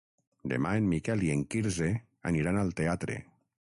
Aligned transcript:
Demà 0.53 0.71
en 0.79 0.87
Miquel 0.93 1.23
i 1.29 1.31
en 1.35 1.45
Quirze 1.53 1.93
aniran 2.35 2.63
al 2.65 2.77
teatre. 2.83 3.25